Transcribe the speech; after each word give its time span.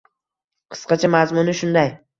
Qisqacha 0.77 1.13
mazmuni 1.19 1.59
shunday: 1.63 1.99